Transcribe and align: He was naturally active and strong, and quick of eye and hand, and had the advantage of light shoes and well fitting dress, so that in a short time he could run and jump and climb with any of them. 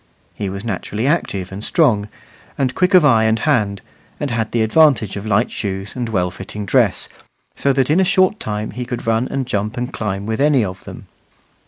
He 0.33 0.49
was 0.49 0.63
naturally 0.65 1.05
active 1.05 1.51
and 1.51 1.63
strong, 1.63 2.09
and 2.57 2.73
quick 2.73 2.95
of 2.95 3.05
eye 3.05 3.25
and 3.25 3.37
hand, 3.37 3.81
and 4.19 4.31
had 4.31 4.51
the 4.51 4.63
advantage 4.63 5.15
of 5.15 5.27
light 5.27 5.51
shoes 5.51 5.95
and 5.95 6.09
well 6.09 6.31
fitting 6.31 6.65
dress, 6.65 7.07
so 7.55 7.71
that 7.73 7.91
in 7.91 7.99
a 7.99 8.03
short 8.03 8.39
time 8.39 8.71
he 8.71 8.83
could 8.83 9.05
run 9.05 9.27
and 9.27 9.45
jump 9.45 9.77
and 9.77 9.93
climb 9.93 10.25
with 10.25 10.41
any 10.41 10.65
of 10.65 10.85
them. 10.85 11.05